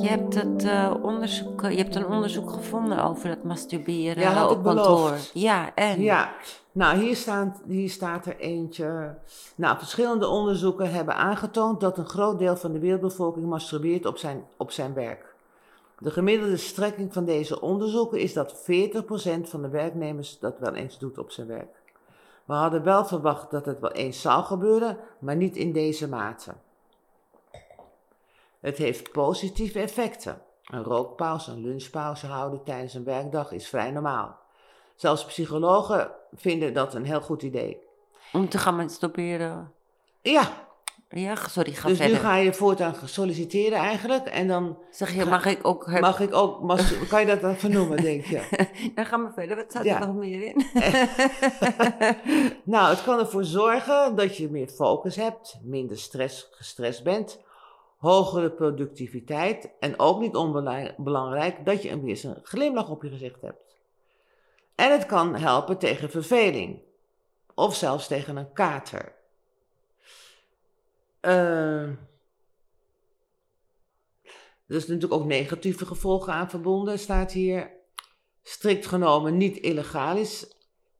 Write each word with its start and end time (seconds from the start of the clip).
Je 0.00 0.08
hebt, 0.08 0.34
het, 0.34 0.64
eh, 0.64 0.94
onderzoek, 1.02 1.60
je 1.62 1.76
hebt 1.76 1.94
een 1.94 2.06
onderzoek 2.06 2.50
gevonden 2.50 3.04
over 3.04 3.28
het 3.28 3.44
masturberen 3.44 4.22
Ja, 4.22 4.48
op 4.48 4.64
kantoor. 4.64 5.12
Ja, 5.32 5.74
en? 5.74 6.02
Ja, 6.02 6.32
nou 6.72 6.98
hier 6.98 7.16
staat, 7.16 7.60
hier 7.66 7.90
staat 7.90 8.26
er 8.26 8.36
eentje. 8.38 9.14
Nou, 9.54 9.78
verschillende 9.78 10.26
onderzoeken 10.26 10.92
hebben 10.92 11.16
aangetoond 11.16 11.80
dat 11.80 11.98
een 11.98 12.08
groot 12.08 12.38
deel 12.38 12.56
van 12.56 12.72
de 12.72 12.78
wereldbevolking 12.78 13.46
masturbeert 13.46 14.06
op 14.06 14.18
zijn, 14.18 14.44
op 14.56 14.70
zijn 14.70 14.94
werk. 14.94 15.34
De 15.98 16.10
gemiddelde 16.10 16.56
strekking 16.56 17.12
van 17.12 17.24
deze 17.24 17.60
onderzoeken 17.60 18.18
is 18.18 18.32
dat 18.32 18.54
40% 18.54 19.48
van 19.48 19.62
de 19.62 19.68
werknemers 19.68 20.38
dat 20.38 20.58
wel 20.58 20.74
eens 20.74 20.98
doet 20.98 21.18
op 21.18 21.30
zijn 21.30 21.46
werk. 21.46 21.82
We 22.44 22.52
hadden 22.52 22.82
wel 22.82 23.04
verwacht 23.04 23.50
dat 23.50 23.66
het 23.66 23.80
wel 23.80 23.92
eens 23.92 24.20
zou 24.20 24.44
gebeuren, 24.44 24.98
maar 25.18 25.36
niet 25.36 25.56
in 25.56 25.72
deze 25.72 26.08
mate. 26.08 26.52
Het 28.60 28.78
heeft 28.78 29.12
positieve 29.12 29.80
effecten. 29.80 30.42
Een 30.64 30.82
rookpauze, 30.82 31.50
een 31.50 31.60
lunchpauze 31.62 32.26
houden 32.26 32.62
tijdens 32.64 32.94
een 32.94 33.04
werkdag 33.04 33.52
is 33.52 33.68
vrij 33.68 33.90
normaal. 33.90 34.38
Zelfs 34.96 35.24
psychologen 35.24 36.10
vinden 36.34 36.72
dat 36.74 36.94
een 36.94 37.04
heel 37.04 37.20
goed 37.20 37.42
idee. 37.42 37.78
Om 38.32 38.48
te 38.48 38.58
gaan 38.58 38.76
masturberen. 38.76 39.72
Ja, 40.22 40.50
Ja, 41.08 41.34
sorry, 41.48 41.72
ga 41.72 41.88
dus 41.88 41.96
verder. 41.96 42.16
nu 42.16 42.22
ga 42.22 42.36
je 42.36 42.52
voortaan 42.52 42.94
solliciteren 43.04 43.78
eigenlijk. 43.78 44.26
En 44.26 44.48
dan 44.48 44.78
Zeg 44.90 45.14
je, 45.14 45.24
mag 45.24 45.46
ik 45.46 45.66
ook... 45.66 45.86
Heb... 45.90 46.00
mag 46.00 46.20
ik 46.20 46.34
ook, 46.34 46.62
mas- 46.62 46.98
kan 47.08 47.20
je 47.20 47.26
dat 47.26 47.40
dan 47.40 47.56
vernoemen, 47.56 48.02
denk 48.02 48.24
je? 48.24 48.68
Dan 48.94 49.06
gaan 49.06 49.24
we 49.24 49.32
verder. 49.32 49.56
Wat 49.56 49.70
staat 49.70 49.84
Ja. 49.84 50.00
er 50.00 50.06
nog 50.06 50.16
meer 50.16 50.42
in? 50.42 50.64
Nou, 52.64 52.88
het 52.88 53.02
kan 53.02 53.18
ervoor 53.18 53.44
zorgen 53.44 54.16
dat 54.16 54.36
je 54.36 54.50
meer 54.50 54.68
focus 54.68 55.16
hebt, 55.16 55.58
minder 55.62 55.98
stress, 55.98 56.48
gestrest 56.50 57.04
bent, 57.04 57.40
hogere 58.00 58.50
productiviteit 58.50 59.70
en 59.80 59.98
ook 59.98 60.20
niet 60.20 60.34
onbelangrijk 60.36 61.64
dat 61.64 61.82
je 61.82 61.90
een 61.90 62.08
een 62.08 62.40
glimlach 62.42 62.88
op 62.90 63.02
je 63.02 63.08
gezicht 63.08 63.40
hebt. 63.40 63.78
En 64.74 64.92
het 64.92 65.06
kan 65.06 65.36
helpen 65.36 65.78
tegen 65.78 66.10
verveling 66.10 66.80
of 67.54 67.74
zelfs 67.74 68.06
tegen 68.06 68.36
een 68.36 68.52
kater. 68.52 69.12
Eh, 71.20 71.82
er 74.66 74.76
is 74.76 74.86
natuurlijk 74.86 75.12
ook 75.12 75.24
negatieve 75.24 75.86
gevolgen 75.86 76.32
aan 76.32 76.50
verbonden, 76.50 76.98
staat 76.98 77.32
hier. 77.32 77.70
Strikt 78.42 78.86
genomen 78.86 79.36
niet 79.36 79.56
illegaal 79.56 80.16
is, 80.16 80.54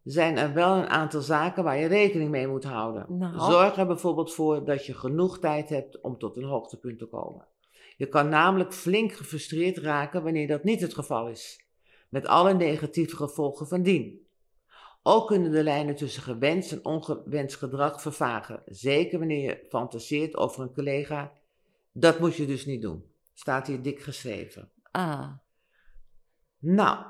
zijn 0.04 0.36
er 0.36 0.52
wel 0.52 0.76
een 0.76 0.88
aantal 0.88 1.20
zaken 1.20 1.64
waar 1.64 1.78
je 1.78 1.86
rekening 1.86 2.30
mee 2.30 2.46
moet 2.46 2.64
houden. 2.64 3.06
Nou. 3.18 3.52
Zorg 3.52 3.76
er 3.76 3.86
bijvoorbeeld 3.86 4.34
voor 4.34 4.64
dat 4.64 4.86
je 4.86 4.94
genoeg 4.94 5.38
tijd 5.38 5.68
hebt 5.68 6.00
om 6.00 6.18
tot 6.18 6.36
een 6.36 6.44
hoogtepunt 6.44 6.98
te 6.98 7.06
komen. 7.06 7.46
Je 7.96 8.06
kan 8.06 8.28
namelijk 8.28 8.72
flink 8.72 9.12
gefrustreerd 9.12 9.78
raken 9.78 10.22
wanneer 10.22 10.46
dat 10.46 10.64
niet 10.64 10.80
het 10.80 10.94
geval 10.94 11.28
is, 11.28 11.64
met 12.08 12.26
alle 12.26 12.54
negatieve 12.54 13.16
gevolgen 13.16 13.68
van 13.68 13.82
dien. 13.82 14.26
Ook 15.02 15.26
kunnen 15.26 15.50
de 15.52 15.62
lijnen 15.62 15.96
tussen 15.96 16.22
gewenst 16.22 16.72
en 16.72 16.84
ongewenst 16.84 17.56
gedrag 17.56 18.02
vervagen, 18.02 18.62
zeker 18.66 19.18
wanneer 19.18 19.42
je 19.42 19.66
fantaseert 19.68 20.36
over 20.36 20.62
een 20.62 20.74
collega. 20.74 21.32
Dat 21.92 22.18
moet 22.18 22.34
je 22.34 22.46
dus 22.46 22.66
niet 22.66 22.82
doen. 22.82 23.04
Staat 23.34 23.66
hier 23.66 23.82
dik 23.82 24.00
geschreven. 24.00 24.70
Ah. 24.90 25.28
Nou, 26.58 27.04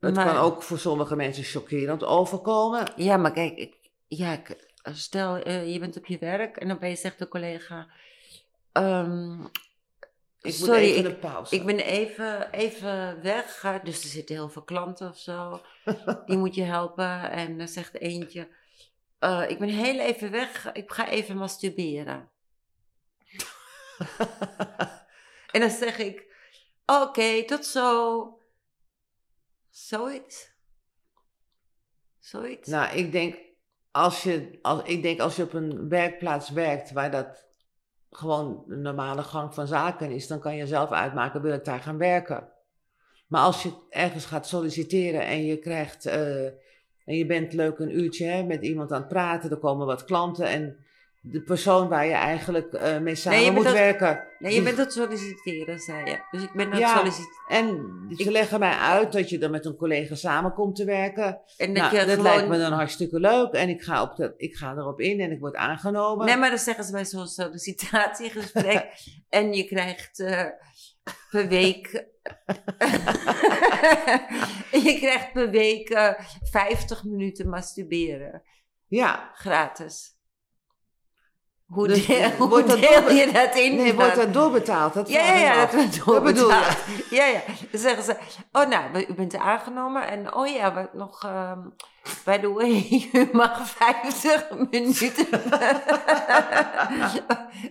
het 0.00 0.14
Maar- 0.14 0.26
kan 0.26 0.36
ook 0.36 0.62
voor 0.62 0.78
sommige 0.78 1.16
mensen 1.16 1.44
chockerend 1.44 2.04
overkomen. 2.04 2.92
Ja, 2.96 3.16
maar 3.16 3.32
kijk, 3.32 3.56
ik, 3.56 3.74
ja, 4.08 4.32
ik- 4.32 4.66
stel 4.92 5.36
eh, 5.36 5.72
je 5.72 5.78
bent 5.78 5.96
op 5.96 6.06
je 6.06 6.18
werk 6.18 6.56
en 6.56 6.68
dan 6.68 6.78
ben 6.78 6.88
je 6.88 6.96
zegt 6.96 7.18
de 7.18 7.28
collega... 7.28 7.86
ehm, 8.72 9.40
Ik 10.40 10.52
sorry, 10.52 10.80
moet 10.80 10.80
even 10.90 10.98
ik, 10.98 11.06
een 11.06 11.18
pauze. 11.18 11.54
ik 11.54 11.64
ben 11.66 11.78
even, 11.78 12.52
even 12.52 13.22
weg, 13.22 13.80
dus 13.82 14.02
er 14.02 14.08
zitten 14.08 14.34
heel 14.34 14.48
veel 14.48 14.62
klanten 14.62 15.08
of 15.08 15.18
zo. 15.18 15.60
Die 16.26 16.36
moet 16.36 16.54
je 16.54 16.62
helpen 16.62 17.30
en 17.30 17.58
dan 17.58 17.68
zegt 17.68 18.00
eentje... 18.00 18.48
eh, 19.18 19.44
ik 19.48 19.58
ben 19.58 19.68
heel 19.68 19.98
even 20.00 20.30
weg, 20.30 20.70
ik 20.72 20.90
ga 20.92 21.08
even 21.08 21.36
masturberen. 21.36 22.28
En 25.52 25.60
dan 25.60 25.70
zeg 25.70 25.98
ik, 25.98 26.24
oké, 26.86 27.44
tot 27.44 27.66
zo. 27.66 28.37
Zoiets. 29.70 30.56
Zoiets. 32.18 32.68
Nou, 32.68 32.96
ik 32.96 33.12
denk 33.12 33.36
als 33.90 34.22
je, 34.22 34.58
als, 34.62 34.82
ik 34.82 35.02
denk 35.02 35.20
als 35.20 35.36
je 35.36 35.42
op 35.42 35.52
een 35.52 35.88
werkplaats 35.88 36.50
werkt 36.50 36.92
waar 36.92 37.10
dat 37.10 37.46
gewoon 38.10 38.64
de 38.66 38.76
normale 38.76 39.22
gang 39.22 39.54
van 39.54 39.66
zaken 39.66 40.10
is, 40.10 40.26
dan 40.26 40.40
kan 40.40 40.56
je 40.56 40.66
zelf 40.66 40.90
uitmaken, 40.90 41.42
wil 41.42 41.52
ik 41.52 41.64
daar 41.64 41.80
gaan 41.80 41.98
werken. 41.98 42.48
Maar 43.26 43.42
als 43.42 43.62
je 43.62 43.72
ergens 43.90 44.24
gaat 44.24 44.46
solliciteren 44.46 45.26
en 45.26 45.44
je 45.44 45.58
krijgt, 45.58 46.06
eh, 46.06 46.44
en 47.04 47.16
je 47.16 47.26
bent 47.26 47.52
leuk 47.52 47.78
een 47.78 47.98
uurtje 47.98 48.26
hè, 48.26 48.42
met 48.42 48.62
iemand 48.62 48.92
aan 48.92 49.00
het 49.00 49.08
praten, 49.08 49.50
er 49.50 49.58
komen 49.58 49.86
wat 49.86 50.04
klanten 50.04 50.46
en 50.46 50.86
de 51.30 51.42
persoon 51.42 51.88
waar 51.88 52.06
je 52.06 52.12
eigenlijk 52.12 52.72
eh, 52.72 52.98
mee 52.98 53.14
samen 53.14 53.54
moet 53.54 53.64
dat- 53.64 53.72
werken. 53.72 54.24
nee, 54.38 54.54
je 54.54 54.62
bent 54.62 54.78
aan 54.78 54.84
het 54.84 54.92
solliciteren, 54.92 55.78
zei 55.78 56.04
je. 56.10 56.18
Dus 56.30 56.42
ik 56.42 56.52
ben 56.52 56.64
aan 56.66 56.70
het 56.72 56.80
Ja. 56.80 56.96
solliciteren. 56.96 57.36
En 57.48 57.66
ze 58.16 58.22
Ik- 58.24 58.30
leggen 58.30 58.58
mij 58.58 58.72
uit 58.76 59.12
dat 59.12 59.28
je 59.28 59.38
dan 59.38 59.50
met 59.50 59.64
een 59.64 59.76
collega 59.76 60.14
samen 60.14 60.52
komt 60.52 60.76
te 60.76 60.84
werken. 60.84 61.40
En 61.56 61.74
dat 61.74 61.82
Nou, 61.82 61.90
je 61.96 62.04
dat 62.06 62.08
gewoon... 62.16 62.22
lijkt 62.32 62.48
me 62.48 62.58
dan 62.58 62.72
hartstikke 62.72 63.20
leuk 63.20 63.52
en 63.52 63.68
ik 63.68 63.82
ga, 63.82 64.02
op 64.02 64.16
de, 64.16 64.34
ik 64.36 64.54
ga 64.54 64.72
erop 64.72 65.00
in 65.00 65.20
en 65.20 65.30
ik 65.30 65.40
word 65.40 65.54
aangenomen. 65.56 66.26
Nee, 66.26 66.36
maar 66.36 66.48
dan 66.50 66.58
zeggen 66.58 66.84
ze 66.84 66.92
bij 66.92 67.04
zo'n 67.04 67.26
sollicitatiegesprek. 67.26 68.86
en 69.28 69.52
je 69.52 69.64
krijgt 69.64 70.20
eh, 70.20 70.44
per 71.30 71.48
week... 71.48 71.90
je 74.86 74.96
krijgt 75.00 75.32
per 75.32 75.50
week 75.50 75.88
eh, 75.90 76.12
50 76.50 77.04
minuten 77.04 77.48
masturberen. 77.48 78.42
Ja, 78.86 79.30
Gratis. 79.34 80.16
Hoe, 81.68 81.88
Dus 81.88 82.06
deel, 82.06 82.30
hoe 82.30 82.48
wordt 82.48 82.68
dat 82.68 82.80
deel 82.80 83.10
je 83.10 83.30
dat 83.32 83.56
in? 83.56 83.76
nee, 83.76 83.94
wordt 83.94 84.14
dat 84.14 84.32
doorbetaald? 84.32 84.94
Dat 84.94 85.08
Ja, 85.08 85.34
ja, 85.34 85.60
dat 85.64 85.72
wordt 85.74 86.04
Dat 86.06 86.22
bedoel 86.22 86.48
je? 86.48 86.54
doorbetaald. 86.54 87.10
Ja, 87.10 87.24
ja. 87.24 87.40
Dan 87.70 87.80
zeggen 87.80 88.02
ze, 88.02 88.16
oh 88.52 88.68
nou, 88.68 89.04
u 89.08 89.14
bent 89.14 89.36
aangenomen 89.36 90.08
en 90.08 90.34
oh 90.34 90.46
ja, 90.46 90.74
wat 90.74 90.94
nog, 90.94 91.24
ehm 91.24 91.58
by 92.24 92.38
the 92.38 92.52
way, 92.52 93.00
u 93.12 93.28
mag 93.32 93.68
50 93.68 94.46
minuten. 94.70 95.26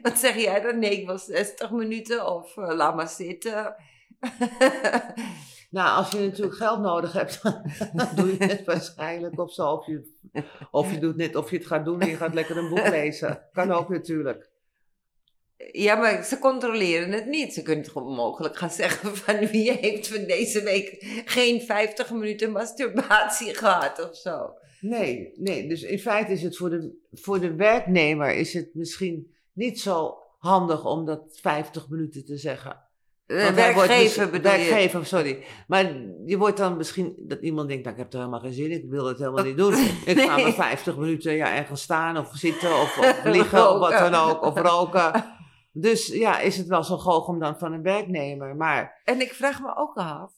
wat 0.03 0.18
zeg 0.18 0.35
jij 0.35 0.62
dan? 0.62 0.79
Nee, 0.79 1.00
ik 1.00 1.06
wil 1.06 1.18
60 1.18 1.72
minuten 1.72 2.35
of 2.35 2.58
eh, 2.58 2.75
laat 2.75 2.96
maar 2.96 3.09
zitten. 3.09 3.75
Nou, 5.69 5.97
als 5.97 6.11
je 6.11 6.19
natuurlijk 6.19 6.57
geld 6.57 6.79
nodig 6.79 7.13
hebt, 7.13 7.41
dan 7.94 8.07
doe 8.16 8.38
je 8.38 8.44
het 8.44 8.66
waarschijnlijk 8.66 9.39
of 9.39 9.53
zo. 9.53 9.72
Of 9.72 9.85
je, 9.85 10.13
of 10.72 10.91
je 10.91 11.00
doet 11.00 11.16
net 11.16 11.35
of 11.35 11.50
je 11.50 11.57
het 11.57 11.67
gaat 11.67 11.85
doen 11.85 12.01
en 12.01 12.09
je 12.09 12.16
gaat 12.16 12.33
lekker 12.33 12.57
een 12.57 12.69
boek 12.69 12.89
lezen. 13.00 13.41
Kan 13.51 13.72
ook 13.72 13.89
natuurlijk. 13.89 14.50
ja, 15.72 15.95
maar 15.95 16.23
ze 16.23 16.39
controleren 16.39 17.11
het 17.11 17.25
niet. 17.25 17.53
Ze 17.53 17.61
kunnen 17.61 17.85
toch 17.85 18.03
mogelijk 18.03 18.57
gaan 18.57 18.72
zeggen 18.72 19.17
van 19.17 19.47
wie 19.47 19.72
heeft 19.72 20.07
van 20.07 20.25
deze 20.25 20.63
week 20.63 20.95
geen 21.25 21.61
50 21.61 22.11
minuten 22.11 22.51
masturbatie 22.51 23.53
gehad 23.53 24.09
of 24.09 24.16
zo. 24.16 24.53
Nee, 24.79 25.31
nee, 25.35 25.67
dus 25.67 25.81
in 25.81 25.99
feite 25.99 26.31
is 26.31 26.44
het 26.44 26.57
voor 26.57 26.69
de, 26.69 26.97
voor 27.11 27.39
de 27.39 27.55
werknemer 27.55 28.35
is 28.35 28.53
het 28.53 28.69
misschien 28.73 29.35
niet 29.53 29.79
zo 29.79 30.17
handig 30.39 30.85
om 30.85 31.05
dat 31.05 31.39
50 31.41 31.89
minuten 31.89 32.25
te 32.25 32.38
zeggen. 32.38 32.87
Want 33.28 33.44
wordt 33.44 33.56
werkgever 33.56 34.30
bedoel? 34.30 34.52
Werkgever, 34.52 35.06
sorry. 35.06 35.46
Maar 35.68 35.85
je 36.26 36.38
wordt 36.38 36.58
dan 36.58 36.78
misschien, 36.78 37.16
dat 37.18 37.41
iemand 37.41 37.68
denkt, 37.68 37.84
nou, 37.84 37.96
ik 37.96 38.02
heb 38.02 38.14
er 38.14 38.20
helemaal 38.20 38.40
geen 38.40 38.53
zin 38.53 38.72
in, 38.72 38.84
ik 38.84 38.90
wil 38.90 39.06
het 39.06 39.18
helemaal 39.18 39.44
niet 39.44 39.58
doen. 39.58 39.74
Ik 40.06 40.20
ga 40.20 40.38
maar 40.38 40.53
50 40.53 40.97
minuten 40.97 41.34
ja, 41.34 41.56
ergens 41.56 41.82
staan 41.82 42.18
of 42.18 42.29
zitten 42.34 42.70
of, 42.70 42.97
of 42.97 43.24
liggen 43.35 43.72
of 43.72 43.79
wat 43.79 43.91
dan 43.91 44.14
ook, 44.14 44.41
of 44.41 44.58
roken. 44.59 45.12
Dus 45.79 46.08
ja, 46.08 46.40
is 46.40 46.58
het 46.58 46.68
wel 46.68 46.84
zo 46.84 46.97
goochem 46.97 47.40
dan 47.40 47.58
van 47.58 47.74
een 47.74 47.82
werknemer. 47.82 48.56
Maar 48.56 49.02
En 49.03 49.22
ik 49.22 49.34
vraag 49.34 49.62
me 49.62 49.76
ook 49.76 49.96
af. 49.96 50.32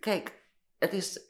Kijk, 0.00 0.42
het 0.78 0.92
is 0.92 1.20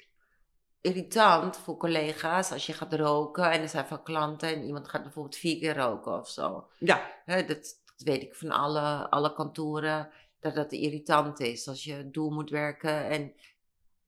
irritant 0.80 1.56
voor 1.56 1.76
collega's 1.76 2.52
als 2.52 2.66
je 2.66 2.72
gaat 2.72 2.92
roken 2.94 3.50
en 3.50 3.60
er 3.60 3.68
zijn 3.68 3.86
van 3.86 4.02
klanten 4.02 4.48
en 4.48 4.62
iemand 4.62 4.88
gaat 4.88 5.02
bijvoorbeeld 5.02 5.36
vier 5.36 5.58
keer 5.58 5.76
roken 5.76 6.18
of 6.18 6.28
zo. 6.28 6.68
ja, 6.78 7.10
Hè, 7.24 7.44
dat, 7.44 7.80
dat 8.00 8.14
weet 8.14 8.22
ik 8.22 8.34
van 8.34 8.50
alle, 8.50 9.10
alle 9.10 9.32
kantoren, 9.32 10.10
dat 10.40 10.54
dat 10.54 10.72
irritant 10.72 11.40
is 11.40 11.68
als 11.68 11.84
je 11.84 12.10
doel 12.10 12.30
moet 12.30 12.50
werken 12.50 13.08
en 13.08 13.32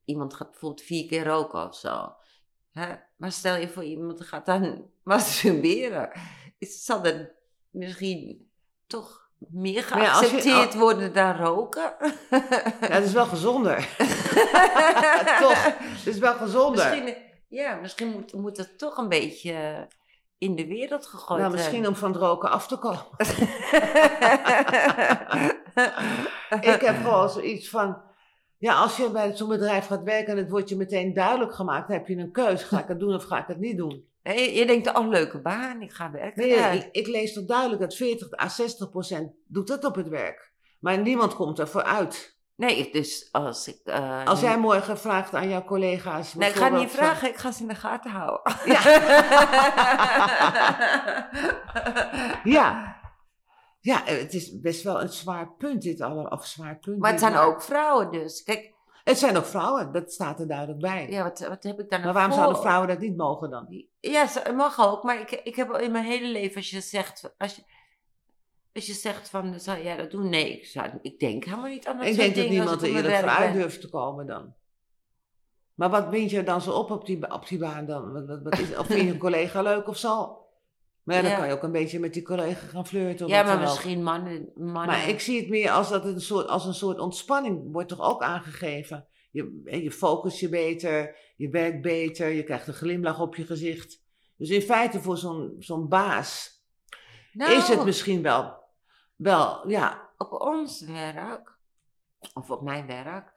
iemand 0.04 0.34
gaat 0.34 0.50
bijvoorbeeld 0.50 0.86
vier 0.86 1.06
keer 1.06 1.24
roken 1.24 1.68
of 1.68 1.76
zo. 1.76 2.14
Hè? 2.70 2.94
Maar 3.16 3.32
stel 3.32 3.56
je 3.56 3.68
voor 3.68 3.84
iemand 3.84 4.24
gaat 4.24 4.46
dan 4.46 4.84
masturberen. 5.02 6.10
Is, 6.58 6.84
zal 6.84 7.02
dat 7.02 7.30
misschien 7.70 8.50
toch 8.86 9.30
meer 9.38 9.74
ja, 9.74 9.82
geaccepteerd 9.82 10.74
worden 10.74 11.12
dan 11.12 11.36
roken? 11.36 11.94
ja, 12.30 12.88
het 12.88 13.04
is 13.04 13.12
wel 13.12 13.26
gezonder. 13.26 13.76
Toch, 15.44 15.64
het 15.78 16.06
is 16.06 16.18
wel 16.18 16.34
gezonder. 16.34 16.90
Misschien, 16.90 17.16
ja, 17.48 17.74
misschien 17.74 18.08
moet, 18.08 18.32
moet 18.32 18.56
het 18.56 18.78
toch 18.78 18.96
een 18.96 19.08
beetje 19.08 19.88
in 20.42 20.54
de 20.54 20.66
wereld 20.66 21.06
gegooid 21.06 21.40
nou, 21.40 21.52
misschien 21.52 21.86
om 21.86 21.94
van 21.94 22.12
het 22.12 22.20
roken 22.20 22.50
af 22.50 22.66
te 22.66 22.76
komen. 22.76 23.06
ik 26.74 26.80
heb 26.80 26.96
gewoon 26.96 27.30
zoiets 27.30 27.70
van. 27.70 28.02
Ja, 28.58 28.74
als 28.74 28.96
je 28.96 29.10
bij 29.10 29.36
zo'n 29.36 29.48
bedrijf 29.48 29.86
gaat 29.86 30.02
werken 30.02 30.32
en 30.32 30.38
het 30.38 30.50
wordt 30.50 30.68
je 30.68 30.76
meteen 30.76 31.14
duidelijk 31.14 31.54
gemaakt, 31.54 31.88
dan 31.88 31.96
heb 31.96 32.06
je 32.06 32.16
een 32.16 32.32
keuze. 32.32 32.64
Ga 32.64 32.80
ik 32.80 32.88
het 32.88 33.00
doen 33.00 33.14
of 33.14 33.24
ga 33.24 33.38
ik 33.38 33.46
het 33.46 33.58
niet 33.58 33.76
doen? 33.76 34.04
Nee, 34.22 34.54
je 34.54 34.66
denkt, 34.66 34.96
oh, 34.98 35.08
leuke 35.08 35.40
baan, 35.40 35.82
ik 35.82 35.92
ga 35.92 36.10
werken. 36.10 36.42
Nee, 36.42 36.50
Ja. 36.50 36.70
ik, 36.70 36.88
ik 36.92 37.06
lees 37.06 37.32
toch 37.32 37.44
duidelijk 37.44 37.80
dat 37.80 37.94
40 37.94 38.38
à 38.38 38.48
60 38.48 38.90
procent 38.90 39.32
doet 39.46 39.66
dat 39.66 39.84
op 39.84 39.94
het 39.94 40.08
werk. 40.08 40.52
Maar 40.80 40.98
niemand 40.98 41.34
komt 41.34 41.58
ervoor 41.58 41.82
uit. 41.82 42.40
Nee, 42.56 42.92
dus 42.92 43.28
als 43.32 43.68
ik... 43.68 43.80
eh, 43.84 44.24
Als 44.26 44.40
jij 44.40 44.58
morgen 44.58 44.98
vraagt 44.98 45.34
aan 45.34 45.48
jouw 45.48 45.64
collega's. 45.64 46.34
Nee, 46.34 46.48
ik 46.48 46.54
ga 46.54 46.62
niet 46.68 46.70
bijvoorbeeld 46.78 47.06
vragen, 47.08 47.28
ik 47.28 47.36
ga 47.36 47.50
ze 47.52 47.62
in 47.62 47.68
de 47.68 47.74
gaten 47.74 48.10
houden. 48.10 48.40
van- 48.52 48.72
Ja. 52.52 52.96
Ja, 53.80 54.06
eh, 54.06 54.18
het 54.18 54.34
is 54.34 54.60
best 54.60 54.82
wel 54.82 55.00
een 55.02 55.08
zwaar 55.08 55.52
punt 55.58 55.82
dit 55.82 56.00
allemaal. 56.00 56.24
Of 56.26 56.46
zwaar 56.46 56.78
punt. 56.78 56.98
Maar 56.98 57.10
het 57.10 57.20
zijn 57.20 57.36
ook 57.36 57.62
vrouwen 57.62 58.10
dus. 58.10 58.42
Kijk, 58.42 58.72
Het 59.04 59.18
zijn 59.18 59.36
ook 59.36 59.44
vrouwen, 59.44 59.92
dat 59.92 60.12
staat 60.12 60.40
er 60.40 60.48
duidelijk 60.48 60.80
bij. 60.80 61.06
ja, 61.10 61.22
wat, 61.22 61.38
wat 61.38 61.62
heb 61.62 61.78
ik 61.80 61.90
daar 61.90 62.00
nou 62.00 62.04
maar 62.04 62.12
waarom 62.12 62.30
voor? 62.32 62.40
zouden 62.40 62.62
vrouwen 62.62 62.88
dat 62.88 62.98
niet 62.98 63.16
mogen 63.16 63.50
dan? 63.50 63.84
Ja, 64.00 64.26
mag 64.56 64.86
ook, 64.86 65.02
maar 65.02 65.20
ik, 65.20 65.30
ik 65.30 65.56
heb 65.56 65.70
al 65.70 65.78
in 65.78 65.92
mijn 65.92 66.04
hele 66.04 66.26
leven, 66.28 66.56
als 66.56 66.70
je 66.70 66.80
zegt, 66.80 67.34
als 67.38 67.56
je, 67.56 67.62
als 68.74 68.86
je 68.86 68.92
zegt 68.92 69.28
van, 69.28 69.60
zou 69.60 69.82
jij 69.82 69.96
dat 69.96 70.10
doen? 70.10 70.28
Nee, 70.28 70.52
ik, 70.52 70.66
zou, 70.66 70.88
ik 71.02 71.18
denk 71.18 71.44
helemaal 71.44 71.68
niet 71.68 71.86
aan 71.86 71.98
dat 71.98 72.06
Ik 72.06 72.16
denk 72.16 72.34
dat 72.34 72.48
niemand 72.48 72.82
er 72.82 72.88
eerlijk 72.88 73.14
vooruit 73.14 73.52
durft 73.54 73.80
te 73.80 73.88
komen 73.88 74.26
dan. 74.26 74.54
Maar 75.74 75.90
wat 75.90 76.06
vind 76.10 76.30
je 76.30 76.42
dan 76.42 76.60
zo 76.60 76.70
op 76.72 76.90
op 76.90 77.06
die, 77.06 77.32
op 77.32 77.48
die 77.48 77.58
baan 77.58 77.86
dan? 77.86 78.12
Wat, 78.12 78.26
wat, 78.26 78.42
wat 78.42 78.58
is, 78.58 78.76
of 78.76 78.86
vind 78.86 79.00
je 79.00 79.08
een 79.12 79.18
collega 79.28 79.62
leuk 79.62 79.88
of 79.88 79.96
zo? 79.96 80.36
Maar 81.02 81.16
ja, 81.16 81.22
dan 81.22 81.30
Ja. 81.30 81.36
kan 81.36 81.46
je 81.46 81.52
ook 81.52 81.62
een 81.62 81.72
beetje 81.72 81.98
met 81.98 82.12
die 82.14 82.22
collega 82.22 82.66
gaan 82.66 82.86
flirten. 82.86 83.26
of 83.26 83.32
Ja, 83.32 83.42
maar 83.42 83.58
misschien 83.60 84.02
mannen. 84.02 84.50
mannen. 84.54 84.86
Maar 84.86 85.08
ik 85.08 85.20
zie 85.20 85.40
het 85.40 85.48
meer 85.48 85.70
als, 85.70 85.88
dat 85.88 86.04
een 86.04 86.20
soort, 86.20 86.46
als 86.48 86.64
een 86.64 86.74
soort 86.74 86.98
ontspanning 86.98 87.72
wordt 87.72 87.88
toch 87.88 88.00
ook 88.00 88.22
aangegeven. 88.22 89.06
Je, 89.30 89.60
hè, 89.64 89.76
je 89.76 89.90
focust 89.92 90.38
je 90.40 90.48
beter, 90.48 91.16
je 91.36 91.48
werkt 91.48 91.82
beter, 91.82 92.28
je 92.28 92.42
krijgt 92.42 92.66
een 92.66 92.74
glimlach 92.74 93.20
op 93.20 93.34
je 93.36 93.44
gezicht. 93.46 94.02
Dus 94.36 94.48
in 94.50 94.62
feite 94.62 95.00
voor 95.00 95.16
zo'n 95.18 95.56
zo'n 95.58 95.88
baas 95.88 96.60
Nou, 97.32 97.52
is 97.52 97.68
het 97.68 97.84
misschien 97.84 98.22
wel, 98.22 98.61
wel, 99.22 99.68
ja, 99.68 100.10
op 100.18 100.32
ons 100.32 100.80
werk, 100.80 101.56
of 102.34 102.50
op 102.50 102.62
mijn 102.62 102.86
werk, 102.86 103.32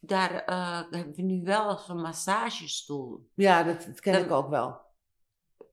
daar 0.00 0.44
eh, 0.44 0.80
hebben 0.90 1.14
we 1.14 1.22
nu 1.22 1.42
wel 1.44 1.78
zo'n 1.78 2.00
massagestoel. 2.00 3.28
ja 3.34 3.62
dat, 3.62 3.84
dat 3.86 4.00
ken 4.00 4.24
ik 4.24 4.30
ook 4.30 4.48
wel. 4.48 4.86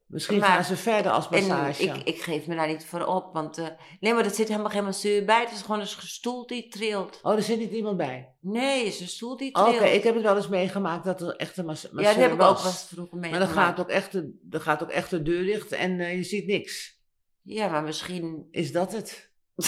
Misschien 0.06 0.40
Maar- 0.40 0.50
gaan 0.50 0.64
ze 0.64 0.78
verder 0.78 1.12
als 1.12 1.30
En 1.30 1.48
massage. 1.48 1.84
ik, 1.84 1.96
ik 2.04 2.22
geef 2.22 2.48
me 2.48 2.56
daar 2.56 2.68
niet 2.68 2.86
voor 2.86 3.06
op, 3.06 3.34
want 3.34 3.58
eh, 3.58 3.68
nee, 4.00 4.14
maar 4.14 4.26
er 4.26 4.30
zit 4.32 4.48
helemaal 4.48 4.70
geen 4.70 4.84
masseur 4.84 5.26
bij. 5.26 5.40
Het 5.40 5.52
is 5.52 5.62
gewoon 5.62 5.80
een 5.80 5.88
stoel 5.88 6.48
die 6.48 6.68
trilt. 6.68 7.20
Oh, 7.24 7.34
er 7.36 7.42
zit 7.44 7.60
niet 7.60 7.72
iemand 7.72 7.98
bij. 7.98 8.34
Nee, 8.40 8.78
het 8.86 8.94
is 8.94 9.00
een 9.00 9.08
stoel 9.08 9.38
die 9.38 9.56
Oké, 9.56 9.72
trilt. 9.78 9.94
ik 9.94 10.04
heb 10.04 10.14
het 10.14 10.24
wel 10.24 10.36
eens 10.36 10.48
meegemaakt 10.48 11.06
dat 11.06 11.22
er 11.22 11.36
echt 11.36 11.58
een 11.58 11.66
mas- 11.66 11.84
masseur 11.92 12.02
ja, 12.02 12.08
dat 12.14 12.22
heb 12.24 12.32
ik 12.32 12.38
was. 12.38 12.50
ook 12.50 12.58
wel 12.58 12.66
eens 12.72 12.84
vroeger 12.88 13.18
Maar 13.18 13.30
meegemaakt. 13.30 13.56
dan 13.56 13.64
gaat 13.64 13.80
ook 13.80 13.90
echt 13.90 14.12
de, 14.12 14.38
dan 14.42 14.62
gaat 14.62 14.84
ook 14.84 14.90
echt 14.90 15.10
de 15.10 15.22
deur 15.22 15.44
dicht 15.44 15.72
en 15.72 16.00
eh, 16.00 16.16
je 16.16 16.24
ziet 16.24 16.46
niks. 16.46 17.00
Ja, 17.42 17.68
maar 17.68 17.84
misschien... 17.84 18.48
Is 18.52 18.72
dat 18.72 18.92
het? 18.92 19.34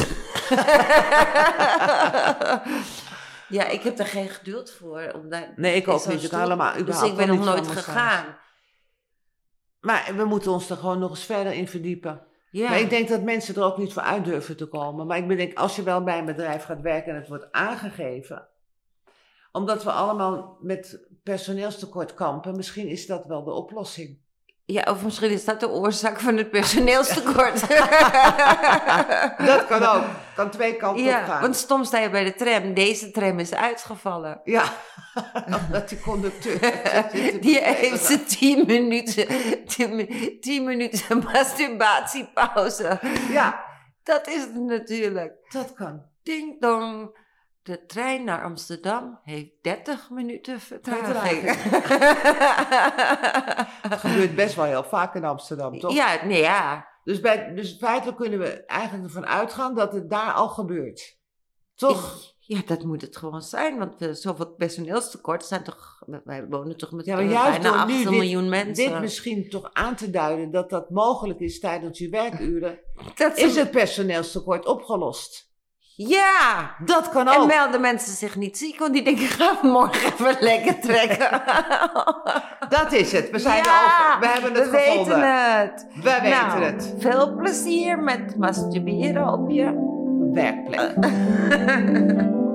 ja, 3.58 3.68
ik 3.68 3.82
heb 3.82 3.98
daar 3.98 4.08
geen 4.08 4.30
geduld 4.30 4.72
voor. 4.72 5.12
Om 5.16 5.30
daar 5.30 5.54
Nee, 5.56 5.76
ik 5.76 5.88
ook 5.88 6.08
niet. 6.08 6.24
Ik 6.24 6.32
helemaal, 6.32 6.86
Dus 6.86 7.02
ik 7.02 7.16
ben 7.16 7.28
nog 7.28 7.46
nooit 7.46 7.68
gegaan. 7.68 8.38
Maar 9.80 10.14
we 10.16 10.26
moeten 10.26 10.52
ons 10.52 10.70
er 10.70 10.78
gewoon 10.78 11.00
nog 11.00 11.10
eens 11.10 11.26
verder 11.26 11.54
in 11.54 11.68
verdiepen. 11.68 12.22
Ja. 12.52 12.70
Maar 12.70 12.80
ik 12.80 12.90
denk 12.90 13.08
dat 13.08 13.22
mensen 13.22 13.56
er 13.56 13.64
ook 13.64 13.78
niet 13.78 13.94
voor 13.94 14.02
uit 14.02 14.26
durven 14.26 14.58
te 14.58 14.66
komen. 14.66 15.08
Maar 15.08 15.18
ik 15.18 15.28
bedenk, 15.28 15.58
als 15.58 15.76
je 15.76 15.84
wel 15.84 16.04
bij 16.04 16.18
een 16.20 16.26
bedrijf 16.26 16.64
gaat 16.64 16.82
werken 16.82 17.12
en 17.12 17.20
het 17.20 17.28
wordt 17.28 17.52
aangegeven, 17.52 18.48
omdat 19.52 19.84
we 19.84 19.92
allemaal 19.92 20.58
met 20.62 21.08
personeelstekort 21.24 22.14
kampen, 22.14 22.56
misschien 22.56 22.88
is 22.88 23.06
dat 23.06 23.26
wel 23.26 23.44
de 23.44 23.52
oplossing. 23.52 24.20
Ja, 24.70 24.84
of 24.90 25.04
misschien 25.04 25.30
is 25.32 25.46
dat 25.46 25.60
de 25.60 25.70
oorzaak 25.70 26.20
van 26.20 26.38
het 26.38 26.50
personeelstekort. 26.50 27.60
Dat 29.52 29.66
kan 29.68 29.84
ook. 29.84 30.04
Kan 30.36 30.50
twee 30.50 30.76
kanten 30.76 31.04
op 31.04 31.10
Ja, 31.10 31.24
gaan. 31.26 31.42
want 31.42 31.56
stom 31.56 31.84
sta 31.84 32.00
je 32.00 32.10
bij 32.10 32.24
de 32.24 32.34
tram. 32.34 32.74
Deze 32.74 33.12
tram 33.12 33.40
is 33.40 33.54
uitgevallen. 33.54 34.42
Ja, 34.44 34.64
omdat 35.70 35.90
die 35.90 36.00
conducteur. 36.00 36.60
Die 37.42 37.60
heeft 37.64 38.06
ze 38.06 38.24
tien 38.24 38.64
minuten, 38.66 39.28
tien, 39.66 40.08
tien 40.40 40.64
minuten 40.64 41.24
masturbatiepauze. 41.34 43.00
Ja, 43.30 43.64
Dat 44.04 44.28
is 44.28 44.42
het 44.42 44.56
natuurlijk. 44.56 45.34
dat 45.50 45.74
kan. 45.74 46.02
Ding 46.24 46.62
dong. 46.62 47.18
De 47.68 47.86
trein 47.86 48.24
naar 48.24 48.44
Amsterdam 48.44 49.20
heeft 49.24 49.50
30 49.62 50.10
minuten 50.10 50.60
vertraging. 50.60 51.42
Het 53.82 54.00
gebeurt 54.06 54.36
best 54.36 54.56
wel 54.56 54.66
heel 54.66 54.84
vaak 54.84 55.16
in 55.16 55.24
Amsterdam, 55.24 55.80
toch? 55.80 55.94
ja, 55.94 56.26
nee, 56.26 56.42
ja. 56.42 56.88
Dus, 57.04 57.20
bij, 57.20 57.54
dus 57.54 57.78
feitelijk 57.80 58.18
kunnen 58.18 58.40
we 58.40 58.66
eigenlijk 58.66 59.04
ervan 59.04 59.26
uitgaan 59.26 59.76
dat 59.76 59.94
het 59.94 60.10
daar 60.10 60.32
al 60.34 60.48
gebeurt. 60.48 61.18
Toch? 61.76 62.34
Ja, 62.40 62.62
dat 62.66 62.84
moet 62.84 63.02
het 63.02 63.18
gewoon 63.18 63.42
zijn. 63.42 63.78
Want 63.78 63.96
we, 63.98 64.14
zoveel 64.14 64.54
personeelstekort 64.56 65.46
zijn 65.46 65.64
toch... 65.64 66.04
Wij 66.24 66.48
wonen 66.48 66.78
toch 66.78 66.92
met 66.92 67.06
Ja, 67.06 67.20
eh, 67.20 67.32
juist 67.32 67.62
bijna 67.62 67.70
door 67.70 67.78
8 67.78 67.88
nu 67.88 67.98
dit- 67.98 68.10
miljoen 68.10 68.50
mensen. 68.50 68.92
Dit 68.92 69.00
misschien 69.00 69.50
toch 69.50 69.70
aan 69.74 69.96
te 69.96 70.10
duiden 70.10 70.52
dat 70.52 70.70
dat 70.70 70.90
mogelijk 70.90 71.40
is 71.40 71.60
tijdens 71.60 72.00
je 72.00 72.10
werkuren, 72.10 72.80
Dat 73.16 73.38
is 73.38 73.56
het 73.56 73.72
personeelstekort 73.72 74.66
opgelost. 74.66 75.47
Ja! 76.00 76.76
Dat 76.86 77.10
kan 77.10 77.28
En 77.28 77.40
ook. 77.40 77.48
melden 77.48 77.82
mensen 77.82 78.14
zich 78.16 78.36
niet 78.36 78.58
ziek, 78.58 78.80
want 78.80 78.94
die 78.94 79.04
denken, 79.04 79.28
gaan 79.28 79.56
we 79.62 79.68
morgen 79.68 80.06
even 80.14 80.38
lekker 80.40 80.80
trekken. 80.80 81.42
Dat 82.78 82.92
is 82.92 83.12
het. 83.12 83.30
We 83.30 83.40
zijn 83.40 83.64
ja, 83.64 83.64
erover. 83.64 84.20
We 84.20 84.28
hebben 84.28 84.54
het 84.54 84.70
we 84.70 84.78
gevonden. 84.78 85.20
weten 85.20 85.60
het. 85.60 85.86
We 85.96 86.02
weten 86.22 86.30
Nou, 86.30 86.64
het. 86.64 86.94
Veel 86.98 87.36
plezier 87.36 88.00
met 88.00 88.38
masturberen 88.38 89.34
op 89.34 89.50
je 89.50 89.74
Werkplek. 90.34 90.94